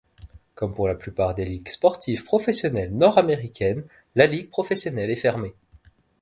Comme 0.55 0.73
pour 0.73 0.87
la 0.87 0.95
plupart 0.95 1.35
des 1.35 1.45
ligues 1.45 1.67
sportives 1.69 2.23
professionnelles 2.23 2.91
nord-américaines, 2.91 3.83
la 4.15 4.25
ligue 4.25 4.49
professionnelle 4.49 5.11
est 5.11 5.15
fermée. 5.15 5.53